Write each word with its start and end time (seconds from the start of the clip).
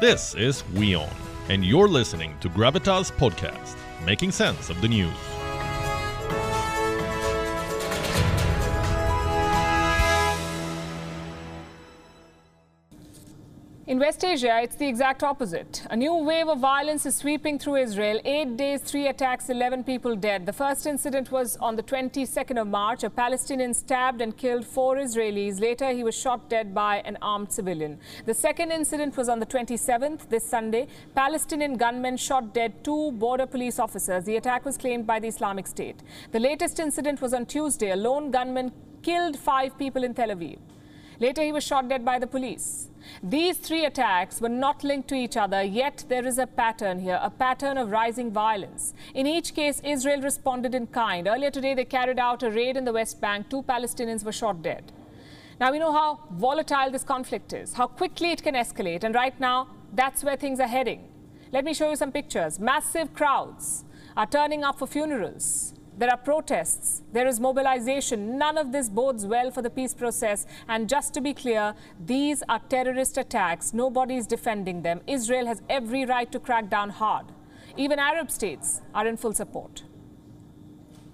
This 0.00 0.34
is 0.34 0.64
WION, 0.74 1.08
and 1.48 1.64
you're 1.64 1.86
listening 1.86 2.36
to 2.40 2.48
Gravitas 2.48 3.12
Podcast, 3.12 3.76
making 4.04 4.32
sense 4.32 4.68
of 4.68 4.80
the 4.80 4.88
news. 4.88 5.33
In 13.94 14.00
West 14.00 14.24
Asia, 14.24 14.58
it's 14.60 14.74
the 14.74 14.88
exact 14.88 15.22
opposite. 15.22 15.86
A 15.88 15.96
new 15.96 16.14
wave 16.14 16.48
of 16.48 16.58
violence 16.58 17.06
is 17.06 17.14
sweeping 17.14 17.60
through 17.60 17.76
Israel. 17.76 18.20
Eight 18.24 18.56
days, 18.56 18.80
three 18.80 19.06
attacks, 19.06 19.48
11 19.48 19.84
people 19.84 20.16
dead. 20.16 20.46
The 20.46 20.52
first 20.52 20.84
incident 20.84 21.30
was 21.30 21.56
on 21.58 21.76
the 21.76 21.82
22nd 21.84 22.60
of 22.60 22.66
March. 22.66 23.04
A 23.04 23.08
Palestinian 23.08 23.72
stabbed 23.72 24.20
and 24.20 24.36
killed 24.36 24.66
four 24.66 24.96
Israelis. 24.96 25.60
Later, 25.60 25.92
he 25.92 26.02
was 26.02 26.16
shot 26.16 26.50
dead 26.50 26.74
by 26.74 27.02
an 27.04 27.16
armed 27.22 27.52
civilian. 27.52 28.00
The 28.26 28.34
second 28.34 28.72
incident 28.72 29.16
was 29.16 29.28
on 29.28 29.38
the 29.38 29.46
27th, 29.46 30.28
this 30.28 30.42
Sunday. 30.42 30.88
Palestinian 31.14 31.76
gunmen 31.76 32.16
shot 32.16 32.52
dead 32.52 32.82
two 32.82 33.12
border 33.12 33.46
police 33.46 33.78
officers. 33.78 34.24
The 34.24 34.34
attack 34.38 34.64
was 34.64 34.76
claimed 34.76 35.06
by 35.06 35.20
the 35.20 35.28
Islamic 35.28 35.68
State. 35.68 36.02
The 36.32 36.40
latest 36.40 36.80
incident 36.80 37.20
was 37.20 37.32
on 37.32 37.46
Tuesday. 37.46 37.92
A 37.92 37.96
lone 37.96 38.32
gunman 38.32 38.72
killed 39.02 39.38
five 39.38 39.78
people 39.78 40.02
in 40.02 40.14
Tel 40.14 40.30
Aviv. 40.30 40.58
Later, 41.20 41.42
he 41.42 41.52
was 41.52 41.64
shot 41.64 41.88
dead 41.88 42.04
by 42.04 42.18
the 42.18 42.26
police. 42.26 42.88
These 43.22 43.58
three 43.58 43.84
attacks 43.84 44.40
were 44.40 44.48
not 44.48 44.82
linked 44.82 45.08
to 45.08 45.14
each 45.14 45.36
other, 45.36 45.62
yet 45.62 46.04
there 46.08 46.26
is 46.26 46.38
a 46.38 46.46
pattern 46.46 46.98
here, 46.98 47.20
a 47.22 47.30
pattern 47.30 47.76
of 47.76 47.90
rising 47.90 48.30
violence. 48.30 48.94
In 49.14 49.26
each 49.26 49.54
case, 49.54 49.80
Israel 49.84 50.22
responded 50.22 50.74
in 50.74 50.86
kind. 50.86 51.28
Earlier 51.28 51.50
today, 51.50 51.74
they 51.74 51.84
carried 51.84 52.18
out 52.18 52.42
a 52.42 52.50
raid 52.50 52.76
in 52.76 52.84
the 52.84 52.92
West 52.92 53.20
Bank. 53.20 53.50
Two 53.50 53.62
Palestinians 53.62 54.24
were 54.24 54.32
shot 54.32 54.62
dead. 54.62 54.92
Now, 55.60 55.70
we 55.70 55.78
know 55.78 55.92
how 55.92 56.20
volatile 56.32 56.90
this 56.90 57.04
conflict 57.04 57.52
is, 57.52 57.74
how 57.74 57.86
quickly 57.86 58.32
it 58.32 58.42
can 58.42 58.54
escalate, 58.54 59.04
and 59.04 59.14
right 59.14 59.38
now, 59.38 59.68
that's 59.92 60.24
where 60.24 60.36
things 60.36 60.58
are 60.58 60.66
heading. 60.66 61.08
Let 61.52 61.64
me 61.64 61.74
show 61.74 61.90
you 61.90 61.96
some 61.96 62.10
pictures. 62.10 62.58
Massive 62.58 63.14
crowds 63.14 63.84
are 64.16 64.26
turning 64.26 64.64
up 64.64 64.78
for 64.78 64.86
funerals. 64.88 65.73
There 65.96 66.10
are 66.10 66.16
protests, 66.16 67.02
there 67.12 67.28
is 67.28 67.38
mobilization. 67.38 68.36
None 68.36 68.58
of 68.58 68.72
this 68.72 68.88
bodes 68.88 69.24
well 69.26 69.52
for 69.52 69.62
the 69.62 69.70
peace 69.70 69.94
process. 69.94 70.44
And 70.66 70.88
just 70.88 71.14
to 71.14 71.20
be 71.20 71.32
clear, 71.32 71.74
these 72.04 72.42
are 72.48 72.58
terrorist 72.68 73.16
attacks. 73.16 73.72
Nobody 73.72 74.16
is 74.16 74.26
defending 74.26 74.82
them. 74.82 75.02
Israel 75.06 75.46
has 75.46 75.62
every 75.70 76.04
right 76.04 76.30
to 76.32 76.40
crack 76.40 76.68
down 76.68 76.90
hard. 76.90 77.26
Even 77.76 78.00
Arab 78.00 78.30
states 78.30 78.80
are 78.92 79.06
in 79.06 79.16
full 79.16 79.34
support. 79.34 79.84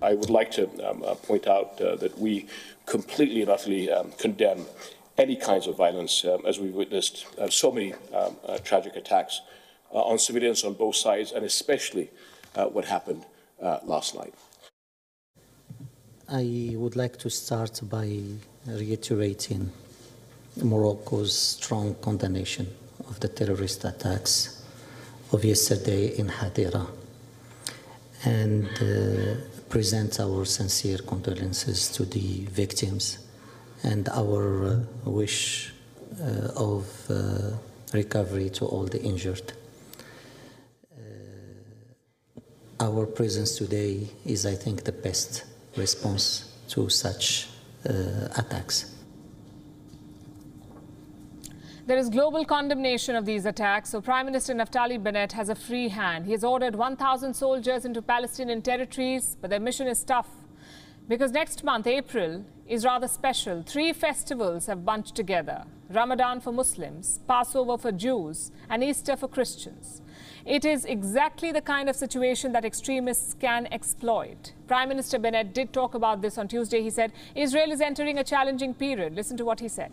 I 0.01 0.15
would 0.15 0.31
like 0.31 0.51
to 0.53 0.65
um, 0.89 1.03
uh, 1.05 1.15
point 1.15 1.47
out 1.47 1.79
uh, 1.81 1.97
that 1.97 2.19
we 2.19 2.47
completely 2.87 3.43
and 3.43 3.51
utterly 3.51 3.91
um, 3.91 4.13
condemn 4.13 4.65
any 5.19 5.37
kinds 5.37 5.67
of 5.67 5.77
violence, 5.77 6.25
um, 6.25 6.41
as 6.47 6.59
we've 6.59 6.75
witnessed 6.75 7.27
uh, 7.39 7.51
so 7.51 7.71
many 7.71 7.93
um, 8.15 8.37
uh, 8.47 8.57
tragic 8.65 8.97
attacks 8.97 9.43
uh, 9.93 9.99
on 9.99 10.19
civilians 10.19 10.65
on 10.65 10.73
both 10.73 10.97
sides, 10.97 11.33
and 11.33 11.45
especially 11.45 12.11
uh, 12.55 12.65
what 12.65 12.87
happened 12.87 13.27
last 13.85 14.15
night. 14.15 14.33
I 16.33 16.75
would 16.77 16.95
like 16.95 17.17
to 17.19 17.29
start 17.29 17.81
by 17.91 18.21
reiterating 18.65 19.69
Morocco's 20.63 21.37
strong 21.37 21.97
condemnation 21.97 22.69
of 23.09 23.19
the 23.19 23.27
terrorist 23.27 23.85
attacks 23.85 24.63
of 25.33 25.45
yesterday 25.45 26.17
in 26.17 26.29
Hadera 26.29 26.87
and 28.25 28.69
uh, 28.81 29.41
present 29.69 30.21
our 30.21 30.45
sincere 30.45 30.99
condolences 30.99 31.89
to 31.89 32.05
the 32.05 32.45
victims 32.45 33.19
and 33.83 34.09
our 34.11 34.67
uh, 34.67 35.11
wish 35.11 35.73
uh, 36.23 36.53
of 36.55 37.11
uh, 37.11 37.57
recovery 37.93 38.51
to 38.51 38.67
all 38.67 38.85
the 38.85 39.03
injured. 39.03 39.53
Uh, 40.97 42.41
our 42.79 43.05
presence 43.05 43.57
today 43.57 44.07
is, 44.25 44.47
I 44.47 44.55
think, 44.55 44.85
the 44.85 44.93
best 44.93 45.50
response 45.77 46.53
to 46.69 46.89
such 46.89 47.49
uh, 47.89 48.29
attacks. 48.37 48.95
There 51.87 51.99
is 51.99 52.09
global 52.09 52.45
condemnation 52.45 53.17
of 53.17 53.25
these 53.25 53.47
attacks, 53.47 53.91
so 53.91 54.01
Prime 54.01 54.27
Minister 54.27 54.55
Naftali 54.55 55.03
Bennett 55.03 55.33
has 55.33 55.49
a 55.49 55.57
free 55.57 55.89
hand. 55.89 56.25
He 56.25 56.33
has 56.33 56.45
ordered 56.45 56.77
1,000 56.77 57.35
soldiers 57.35 57.85
into 57.85 58.01
Palestinian 58.01 58.63
territories, 58.63 59.37
but 59.41 59.51
their 59.51 59.59
mission 59.59 59.89
is 59.89 60.05
tough. 60.05 60.29
Because 61.09 61.33
next 61.33 61.65
month, 61.65 61.89
April, 61.89 62.45
is 62.69 62.85
rather 62.85 63.09
special. 63.09 63.65
Three 63.67 63.93
festivals 63.93 64.67
have 64.67 64.85
bunched 64.85 65.17
together 65.17 65.65
Ramadan 65.89 66.41
for 66.41 66.53
Muslims, 66.53 67.19
Passover 67.27 67.77
for 67.77 67.91
Jews, 67.91 68.53
and 68.69 68.85
Easter 68.85 69.17
for 69.17 69.27
Christians. 69.27 70.03
It 70.47 70.65
is 70.65 70.85
exactly 70.85 71.53
the 71.53 71.61
kind 71.61 71.89
of 71.89 71.97
situation 71.97 72.53
that 72.53 72.65
extremists 72.65 73.35
can 73.35 73.67
exploit. 73.73 74.53
Prime 74.67 74.89
Minister 74.89 75.19
Bennett 75.19 75.55
did 75.55 75.73
talk 75.73 75.95
about 75.95 76.23
this 76.23 76.39
on 76.39 76.49
Tuesday. 76.49 76.83
He 76.83 76.91
said 76.91 77.13
Israel 77.35 77.71
is 77.71 77.81
entering 77.81 78.19
a 78.19 78.25
challenging 78.25 78.75
period. 78.75 79.15
Listen 79.15 79.37
to 79.37 79.45
what 79.45 79.61
he 79.61 79.69
said. 79.69 79.93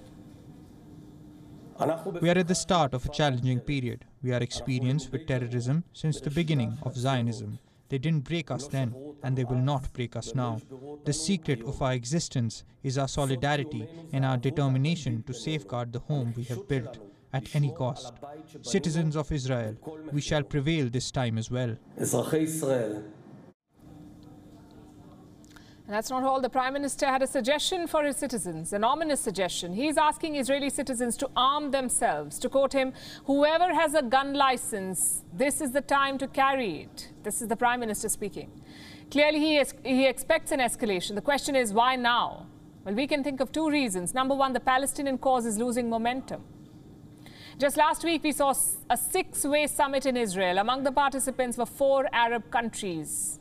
We 2.22 2.30
are 2.30 2.38
at 2.38 2.47
the 2.47 2.56
start 2.56 2.94
of 2.94 3.06
a 3.06 3.09
challenging 3.09 3.59
period. 3.59 4.06
We 4.24 4.34
are 4.34 4.41
experienced 4.41 5.12
with 5.12 5.28
terrorism 5.28 5.84
since 5.94 6.19
the 6.19 6.31
beginning 6.31 6.78
of 6.81 6.97
Zionism. 6.97 7.59
They 7.90 8.00
didn't 8.00 8.24
break 8.24 8.50
us 8.50 8.68
then, 8.68 8.96
and 9.24 9.38
they 9.38 9.44
will 9.44 9.58
not 9.58 9.94
break 9.94 10.16
us 10.16 10.34
now. 10.34 10.59
The 11.06 11.14
secret 11.14 11.62
of 11.64 11.81
our 11.81 11.94
existence 11.94 12.64
is 12.84 12.97
our 12.97 13.08
solidarity 13.08 13.88
and 14.12 14.25
our 14.25 14.38
determination 14.38 15.24
to 15.24 15.34
safeguard 15.34 15.94
the 15.94 16.00
home 16.00 16.34
we 16.35 16.44
have 16.46 16.68
built 16.68 16.97
at 17.31 17.56
any 17.56 17.72
cost. 17.72 18.14
Citizens 18.62 19.16
of 19.16 19.31
Israel, 19.31 19.75
we 20.12 20.22
shall 20.22 20.44
prevail 20.44 20.90
this 20.90 21.12
time 21.12 21.38
as 21.38 21.52
well. 21.52 21.75
And 25.88 25.96
that's 25.96 26.09
not 26.09 26.24
all. 26.24 26.41
The 26.41 26.50
Prime 26.50 26.74
Minister 26.74 27.06
had 27.06 27.22
a 27.22 27.28
suggestion 27.28 27.88
for 27.88 28.03
his 28.03 28.18
citizens, 28.18 28.74
an 28.74 28.84
ominous 28.84 29.22
suggestion. 29.22 29.74
He's 29.74 29.97
asking 29.97 30.35
Israeli 30.35 30.69
citizens 30.69 31.16
to 31.18 31.30
arm 31.35 31.72
themselves. 31.72 32.40
To 32.40 32.50
quote 32.50 32.74
him, 32.74 32.91
whoever 33.24 33.74
has 33.74 33.94
a 33.94 34.02
gun 34.02 34.34
license, 34.34 35.24
this 35.34 35.62
is 35.62 35.72
the 35.72 35.79
time 35.79 36.18
to 36.18 36.28
carry 36.28 36.81
it. 36.81 37.14
This 37.24 37.41
is 37.41 37.47
the 37.47 37.56
Prime 37.56 37.79
Minister 37.79 38.09
speaking. 38.09 38.52
Clearly, 39.12 39.40
he, 39.40 39.58
is, 39.58 39.74
he 39.85 40.06
expects 40.06 40.52
an 40.52 40.59
escalation. 40.59 41.16
The 41.16 41.22
question 41.22 41.56
is, 41.56 41.72
why 41.72 41.96
now? 41.96 42.47
Well, 42.84 42.94
we 42.94 43.08
can 43.08 43.24
think 43.24 43.40
of 43.40 43.53
two 43.53 43.69
reasons. 43.69 44.14
Number 44.14 44.35
one, 44.35 44.52
the 44.52 44.59
Palestinian 44.59 45.18
cause 45.18 45.46
is 45.46 45.58
losing 45.58 45.90
momentum. 45.90 46.44
Just 47.59 47.75
last 47.75 48.03
week, 48.03 48.23
we 48.23 48.34
saw 48.34 48.53
a 48.88 48.95
six 48.95 49.44
way 49.44 49.66
summit 49.66 50.06
in 50.06 50.16
Israel. 50.16 50.59
Among 50.59 50.84
the 50.84 50.91
participants 50.91 51.57
were 51.57 51.66
four 51.66 52.07
Arab 52.13 52.51
countries. 52.51 53.40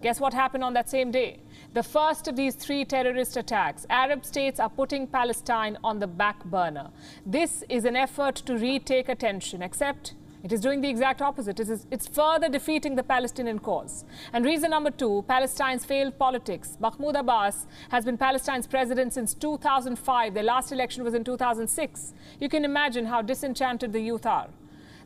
Guess 0.00 0.20
what 0.20 0.32
happened 0.32 0.62
on 0.62 0.74
that 0.74 0.88
same 0.88 1.10
day? 1.10 1.40
The 1.74 1.82
first 1.82 2.28
of 2.28 2.36
these 2.36 2.54
three 2.54 2.84
terrorist 2.84 3.36
attacks. 3.36 3.84
Arab 3.90 4.24
states 4.24 4.60
are 4.60 4.70
putting 4.70 5.08
Palestine 5.08 5.76
on 5.82 5.98
the 5.98 6.06
back 6.06 6.44
burner. 6.44 6.90
This 7.26 7.64
is 7.68 7.84
an 7.84 7.96
effort 7.96 8.36
to 8.36 8.56
retake 8.56 9.08
attention, 9.08 9.62
except 9.62 10.14
it 10.44 10.52
is 10.52 10.60
doing 10.60 10.80
the 10.80 10.88
exact 10.88 11.20
opposite. 11.20 11.58
It 11.58 11.68
is, 11.68 11.86
it's 11.90 12.06
further 12.06 12.48
defeating 12.48 12.94
the 12.94 13.02
Palestinian 13.02 13.58
cause. 13.58 14.04
And 14.32 14.44
reason 14.44 14.70
number 14.70 14.90
two 14.90 15.24
Palestine's 15.28 15.84
failed 15.84 16.18
politics. 16.18 16.76
Mahmoud 16.80 17.16
Abbas 17.16 17.66
has 17.90 18.04
been 18.04 18.16
Palestine's 18.16 18.66
president 18.66 19.14
since 19.14 19.34
2005. 19.34 20.34
Their 20.34 20.42
last 20.44 20.70
election 20.70 21.02
was 21.02 21.14
in 21.14 21.24
2006. 21.24 22.14
You 22.40 22.48
can 22.48 22.64
imagine 22.64 23.06
how 23.06 23.22
disenchanted 23.22 23.92
the 23.92 24.00
youth 24.00 24.26
are. 24.26 24.48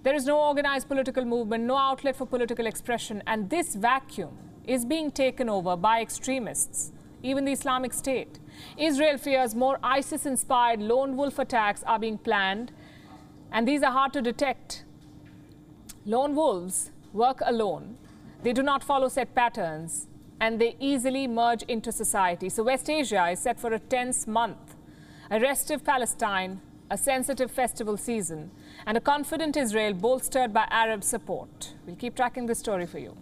There 0.02 0.14
is 0.14 0.26
no 0.26 0.38
organized 0.38 0.88
political 0.88 1.24
movement, 1.24 1.64
no 1.64 1.76
outlet 1.76 2.16
for 2.16 2.26
political 2.26 2.66
expression, 2.66 3.22
and 3.26 3.48
this 3.48 3.76
vacuum 3.76 4.36
is 4.66 4.84
being 4.84 5.12
taken 5.12 5.48
over 5.48 5.76
by 5.76 6.00
extremists, 6.00 6.92
even 7.22 7.44
the 7.44 7.52
Islamic 7.52 7.92
State. 7.92 8.40
Israel 8.76 9.16
fears 9.16 9.54
more 9.54 9.78
ISIS 9.82 10.26
inspired 10.26 10.80
lone 10.80 11.16
wolf 11.16 11.38
attacks 11.38 11.84
are 11.84 12.00
being 12.00 12.18
planned, 12.18 12.72
and 13.52 13.66
these 13.66 13.82
are 13.82 13.92
hard 13.92 14.12
to 14.14 14.20
detect. 14.22 14.81
Lone 16.04 16.34
wolves 16.34 16.90
work 17.12 17.40
alone, 17.44 17.96
they 18.42 18.52
do 18.52 18.62
not 18.62 18.82
follow 18.82 19.08
set 19.08 19.34
patterns, 19.36 20.08
and 20.40 20.60
they 20.60 20.74
easily 20.80 21.28
merge 21.28 21.62
into 21.64 21.92
society. 21.92 22.48
So, 22.48 22.64
West 22.64 22.90
Asia 22.90 23.28
is 23.28 23.38
set 23.38 23.60
for 23.60 23.72
a 23.72 23.78
tense 23.78 24.26
month. 24.26 24.74
A 25.30 25.38
restive 25.38 25.84
Palestine, 25.84 26.60
a 26.90 26.98
sensitive 26.98 27.52
festival 27.52 27.96
season, 27.96 28.50
and 28.84 28.96
a 28.96 29.00
confident 29.00 29.56
Israel 29.56 29.94
bolstered 29.94 30.52
by 30.52 30.66
Arab 30.70 31.04
support. 31.04 31.74
We'll 31.86 31.94
keep 31.96 32.16
tracking 32.16 32.46
this 32.46 32.58
story 32.58 32.86
for 32.86 32.98
you. 32.98 33.16